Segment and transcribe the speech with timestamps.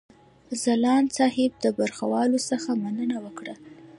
[0.61, 3.55] ځلاند صاحب د برخوالو څخه مننه وکړه.